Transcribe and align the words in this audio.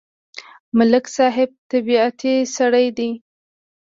ملک 0.77 1.05
صاحب 1.15 1.49
طبیعتی 1.71 2.33
سړی 2.57 2.87
دی. 2.97 3.09